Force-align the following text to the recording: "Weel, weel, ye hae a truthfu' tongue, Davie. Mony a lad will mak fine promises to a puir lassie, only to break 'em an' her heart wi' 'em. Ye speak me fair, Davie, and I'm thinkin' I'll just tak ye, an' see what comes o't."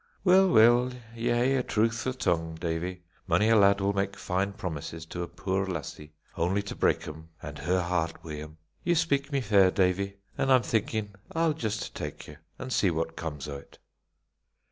"Weel, 0.23 0.49
weel, 0.49 0.93
ye 1.15 1.27
hae 1.29 1.57
a 1.57 1.61
truthfu' 1.61 2.17
tongue, 2.17 2.55
Davie. 2.59 3.03
Mony 3.27 3.49
a 3.49 3.55
lad 3.55 3.81
will 3.81 3.93
mak 3.93 4.15
fine 4.15 4.51
promises 4.51 5.05
to 5.05 5.21
a 5.21 5.27
puir 5.27 5.67
lassie, 5.67 6.11
only 6.35 6.63
to 6.63 6.75
break 6.75 7.07
'em 7.07 7.29
an' 7.43 7.57
her 7.57 7.83
heart 7.83 8.23
wi' 8.23 8.39
'em. 8.39 8.57
Ye 8.83 8.95
speak 8.95 9.31
me 9.31 9.41
fair, 9.41 9.69
Davie, 9.69 10.15
and 10.39 10.51
I'm 10.51 10.63
thinkin' 10.63 11.13
I'll 11.33 11.53
just 11.53 11.93
tak 11.93 12.25
ye, 12.27 12.37
an' 12.57 12.71
see 12.71 12.89
what 12.89 13.15
comes 13.15 13.47
o't." 13.47 13.77